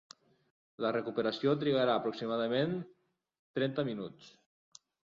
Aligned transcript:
La 0.85 0.91
recuperació 0.95 1.53
trigarà 1.65 1.99
aproximadament 2.01 2.75
trenta 3.61 3.89
minuts. 3.93 4.37